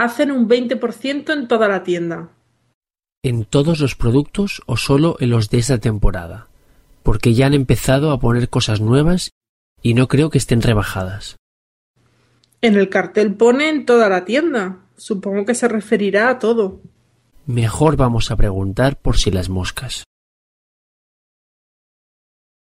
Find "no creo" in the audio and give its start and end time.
9.92-10.30